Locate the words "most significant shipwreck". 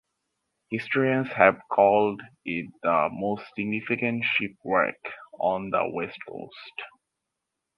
3.11-4.97